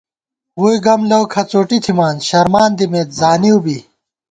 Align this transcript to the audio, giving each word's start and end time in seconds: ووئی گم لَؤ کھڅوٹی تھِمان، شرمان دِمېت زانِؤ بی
ووئی 0.59 0.77
گم 0.85 1.01
لَؤ 1.09 1.23
کھڅوٹی 1.33 1.77
تھِمان، 1.83 2.15
شرمان 2.27 2.71
دِمېت 2.77 3.09
زانِؤ 3.19 3.57
بی 3.63 3.77